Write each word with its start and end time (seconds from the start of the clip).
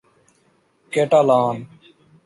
Catalan 0.93 1.57